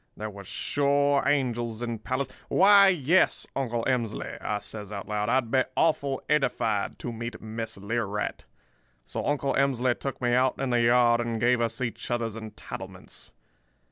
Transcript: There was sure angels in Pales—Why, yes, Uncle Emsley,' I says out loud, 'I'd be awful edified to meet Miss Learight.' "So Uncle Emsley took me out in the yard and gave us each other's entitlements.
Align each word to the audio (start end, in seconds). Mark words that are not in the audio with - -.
There 0.17 0.31
was 0.31 0.47
sure 0.47 1.21
angels 1.27 1.83
in 1.83 1.99
Pales—Why, 1.99 2.87
yes, 2.87 3.45
Uncle 3.55 3.85
Emsley,' 3.85 4.41
I 4.43 4.57
says 4.57 4.91
out 4.91 5.07
loud, 5.07 5.29
'I'd 5.29 5.51
be 5.51 5.61
awful 5.75 6.23
edified 6.27 6.97
to 6.97 7.13
meet 7.13 7.39
Miss 7.39 7.77
Learight.' 7.77 8.45
"So 9.05 9.23
Uncle 9.23 9.53
Emsley 9.53 9.93
took 9.99 10.19
me 10.19 10.33
out 10.33 10.59
in 10.59 10.71
the 10.71 10.81
yard 10.81 11.21
and 11.21 11.39
gave 11.39 11.61
us 11.61 11.81
each 11.81 12.09
other's 12.09 12.35
entitlements. 12.35 13.29